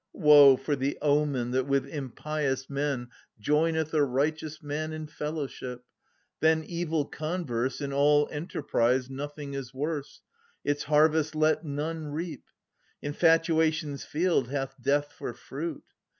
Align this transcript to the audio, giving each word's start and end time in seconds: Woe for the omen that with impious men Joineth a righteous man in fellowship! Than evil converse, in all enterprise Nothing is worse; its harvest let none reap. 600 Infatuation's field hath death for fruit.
Woe 0.13 0.57
for 0.57 0.75
the 0.75 0.97
omen 0.99 1.51
that 1.51 1.67
with 1.67 1.85
impious 1.85 2.67
men 2.71 3.09
Joineth 3.39 3.93
a 3.93 4.03
righteous 4.03 4.63
man 4.63 4.93
in 4.93 5.05
fellowship! 5.05 5.83
Than 6.39 6.63
evil 6.63 7.05
converse, 7.05 7.79
in 7.79 7.93
all 7.93 8.27
enterprise 8.31 9.11
Nothing 9.11 9.53
is 9.53 9.75
worse; 9.75 10.21
its 10.63 10.85
harvest 10.85 11.35
let 11.35 11.63
none 11.63 12.07
reap. 12.07 12.45
600 13.01 13.09
Infatuation's 13.09 14.03
field 14.03 14.47
hath 14.49 14.73
death 14.81 15.11
for 15.13 15.35
fruit. 15.35 15.83